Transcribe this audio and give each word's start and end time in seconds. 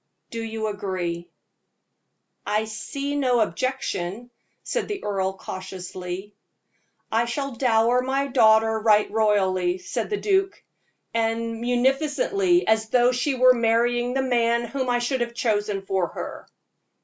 Do 0.31 0.41
you 0.41 0.65
agree?" 0.65 1.29
"I 2.43 2.65
see 2.65 3.15
no 3.15 3.39
objection," 3.41 4.31
said 4.63 4.87
the 4.87 5.03
earl, 5.03 5.33
cautiously. 5.33 6.33
"I 7.11 7.25
shall 7.25 7.51
dower 7.53 8.01
my 8.01 8.25
daughter 8.25 8.79
right 8.79 9.11
royally," 9.11 9.77
said 9.77 10.09
the 10.09 10.17
duke 10.17 10.63
"as 11.13 11.37
munificently 11.37 12.65
as 12.67 12.89
though 12.89 13.11
she 13.11 13.35
were 13.35 13.53
marrying 13.53 14.15
the 14.15 14.23
man 14.23 14.63
whom 14.65 14.89
I 14.89 14.97
should 14.97 15.21
have 15.21 15.35
chosen 15.35 15.83
for 15.85 16.07
her." 16.07 16.47